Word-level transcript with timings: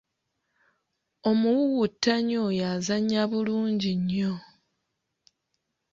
Omuwuwuttanyi 1.29 2.35
oyo 2.47 2.63
azannnya 2.73 3.23
bulungi 3.31 3.91
nnyo. 3.99 4.33